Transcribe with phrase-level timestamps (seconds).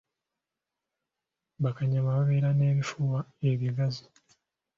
[1.61, 3.19] Bakanyama babeera n'ebifuba
[3.49, 4.03] ebigazi.